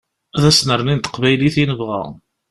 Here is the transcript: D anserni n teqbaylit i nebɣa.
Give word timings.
D 0.41 0.43
anserni 0.49 0.93
n 0.95 0.99
teqbaylit 0.99 1.55
i 1.63 1.65
nebɣa. 1.69 2.03